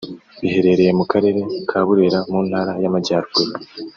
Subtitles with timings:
[0.41, 1.39] biherereye mu karere
[1.69, 3.51] ka Burera mu ntara y’ Amajyaruguru